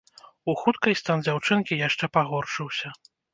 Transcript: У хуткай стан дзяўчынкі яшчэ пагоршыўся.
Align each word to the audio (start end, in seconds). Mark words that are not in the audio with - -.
У 0.53 0.53
хуткай 0.61 0.95
стан 1.01 1.21
дзяўчынкі 1.27 1.77
яшчэ 1.83 2.05
пагоршыўся. 2.19 2.87